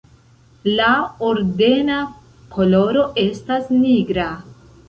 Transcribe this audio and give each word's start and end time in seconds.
La 0.79 0.87
ordena 1.27 1.99
koloro 2.57 3.07
estas 3.29 3.73
nigra. 3.85 4.31